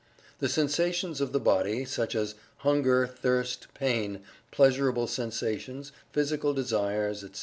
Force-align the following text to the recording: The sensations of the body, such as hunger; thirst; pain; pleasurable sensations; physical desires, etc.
The 0.39 0.49
sensations 0.49 1.21
of 1.21 1.31
the 1.31 1.39
body, 1.39 1.85
such 1.85 2.15
as 2.15 2.33
hunger; 2.65 3.05
thirst; 3.05 3.67
pain; 3.75 4.23
pleasurable 4.49 5.05
sensations; 5.05 5.91
physical 6.11 6.55
desires, 6.55 7.23
etc. 7.23 7.39